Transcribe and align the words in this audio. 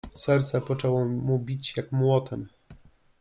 Serce 0.15 0.61
poczęło 0.61 1.05
mu 1.05 1.39
bić 1.39 1.77
jak 1.77 1.91
młotem. 1.91 2.47